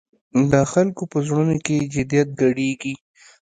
د 0.51 0.53
خلکو 0.71 1.03
په 1.11 1.17
زړونو 1.27 1.55
کې 1.65 1.89
جدیت 1.93 2.27
ګډېږي. 2.41 2.93